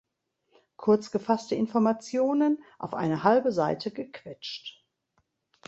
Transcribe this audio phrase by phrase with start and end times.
[0.77, 4.83] Kurzgefasste Informationen, auf eine halbe Seite gequetscht.